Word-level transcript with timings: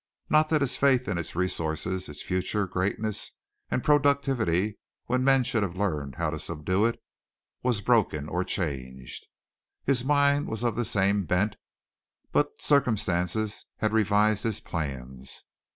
Not 0.31 0.49
that 0.49 0.61
his 0.61 0.77
faith 0.77 1.07
in 1.07 1.19
its 1.19 1.35
resources, 1.35 2.09
its 2.09 2.23
future 2.23 2.65
greatness 2.65 3.33
and 3.69 3.83
productivity 3.83 4.79
when 5.05 5.23
men 5.23 5.43
should 5.43 5.61
have 5.61 5.75
learned 5.75 6.15
how 6.15 6.31
to 6.31 6.39
subdue 6.39 6.85
it, 6.87 6.99
was 7.61 7.81
broken 7.81 8.27
or 8.27 8.43
changed. 8.43 9.27
His 9.83 10.03
mind 10.03 10.47
was 10.47 10.63
of 10.63 10.75
the 10.75 10.85
same 10.85 11.25
bent, 11.25 11.55
but 12.31 12.59
circumstances 12.59 13.67
had 13.77 13.93
revised 13.93 14.41
his 14.41 14.59
plans. 14.59 15.43